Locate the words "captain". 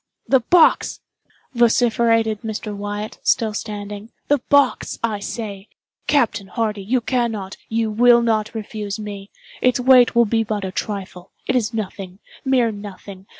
6.07-6.47